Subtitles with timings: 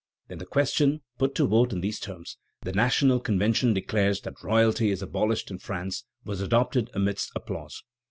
[0.29, 4.89] Then the question, put to vote in these terms: "The National Convention declares that royalty
[4.89, 7.83] is abolished in France," was adopted amidst applause.